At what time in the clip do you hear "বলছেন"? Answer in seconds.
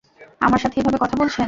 1.17-1.39